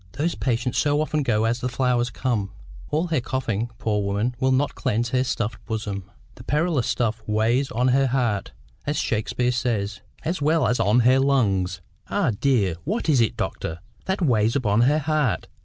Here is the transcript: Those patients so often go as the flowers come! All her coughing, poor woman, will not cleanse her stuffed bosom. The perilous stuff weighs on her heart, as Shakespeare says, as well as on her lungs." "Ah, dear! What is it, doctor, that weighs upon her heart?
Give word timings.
Those 0.13 0.33
patients 0.33 0.79
so 0.79 0.99
often 0.99 1.21
go 1.21 1.45
as 1.45 1.59
the 1.59 1.69
flowers 1.69 2.09
come! 2.09 2.51
All 2.89 3.05
her 3.09 3.21
coughing, 3.21 3.69
poor 3.77 4.01
woman, 4.03 4.33
will 4.39 4.51
not 4.51 4.73
cleanse 4.73 5.09
her 5.09 5.23
stuffed 5.23 5.63
bosom. 5.67 6.09
The 6.33 6.43
perilous 6.43 6.87
stuff 6.87 7.21
weighs 7.27 7.69
on 7.69 7.89
her 7.89 8.07
heart, 8.07 8.51
as 8.87 8.97
Shakespeare 8.97 9.51
says, 9.51 10.01
as 10.25 10.41
well 10.41 10.65
as 10.65 10.79
on 10.79 11.01
her 11.01 11.19
lungs." 11.19 11.81
"Ah, 12.09 12.31
dear! 12.31 12.77
What 12.83 13.09
is 13.09 13.21
it, 13.21 13.37
doctor, 13.37 13.79
that 14.05 14.23
weighs 14.23 14.55
upon 14.55 14.81
her 14.81 14.97
heart? 14.97 15.45